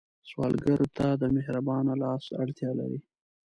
سوالګر 0.29 0.81
ته 0.97 1.07
د 1.21 1.23
مهربان 1.35 1.85
لاس 2.01 2.25
اړتیا 2.41 2.71
لري 2.79 2.99